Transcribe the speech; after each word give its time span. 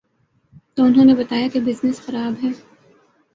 تو 0.75 0.83
انہوں 0.83 1.05
نے 1.05 1.13
بتایا 1.15 1.47
کہ 1.53 1.59
بزنس 1.59 2.01
خراب 2.01 2.45
ہے۔ 2.45 2.49